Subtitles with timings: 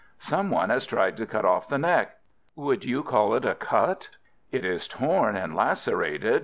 [0.17, 2.15] "Some one has tried to cut off the neck."
[2.55, 4.09] "Would you call it a cut?"
[4.51, 6.39] "It is torn and lacerated.